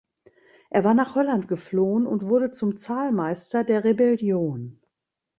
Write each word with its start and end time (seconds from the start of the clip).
Er 0.71 0.83
war 0.83 0.95
nach 0.95 1.13
Holland 1.13 1.47
geflohen 1.47 2.07
und 2.07 2.23
wurde 2.25 2.49
zum 2.49 2.75
Zahlmeister 2.75 3.63
der 3.63 3.83
Rebellion. 3.83 4.81